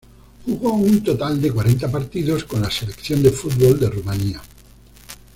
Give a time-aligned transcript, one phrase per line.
[0.47, 4.41] Jugó un total de cuarenta partidos con la selección de fútbol de Rumania.